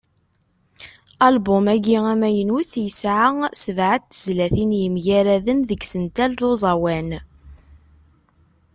Album-agi 1.27 1.95
amaynut, 2.11 2.71
yesɛa 2.85 3.27
sebεa 3.63 3.95
n 3.99 4.01
tezlatin 4.11 4.71
yemgaraden 4.81 5.59
deg 5.69 5.79
yisental 5.83 6.31
d 6.39 6.41
uẓawan. 6.49 7.09